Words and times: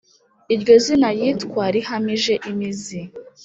Iryo 0.55 0.75
zina 0.85 1.09
yitwa 1.19 1.63
rihamije 1.75 2.33
imizi 2.49 3.01